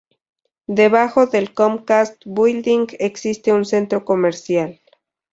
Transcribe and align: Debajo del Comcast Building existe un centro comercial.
Debajo 0.65 1.27
del 1.27 1.53
Comcast 1.53 2.23
Building 2.25 2.87
existe 2.97 3.53
un 3.53 3.65
centro 3.65 4.03
comercial. 4.03 4.81